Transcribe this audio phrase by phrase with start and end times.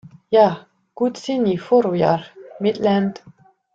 [0.35, 0.45] Ja,
[1.01, 2.25] Gud signi Føroyar,
[2.65, 3.23] mítt land!